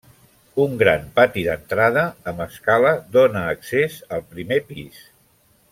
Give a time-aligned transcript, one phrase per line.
[0.61, 5.05] Un gran pati d'entrada amb escala dóna accés al primer pis.